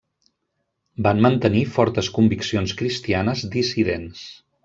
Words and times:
Va 1.07 1.11
mantenir 1.25 1.61
fortes 1.75 2.09
conviccions 2.17 2.75
cristianes 2.81 3.47
dissidents. 3.59 4.27